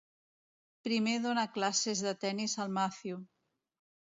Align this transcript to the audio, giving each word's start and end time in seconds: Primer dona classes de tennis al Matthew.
Primer 0.87 1.13
dona 1.27 1.43
classes 1.57 2.01
de 2.07 2.15
tennis 2.25 2.59
al 2.65 2.73
Matthew. 2.79 3.21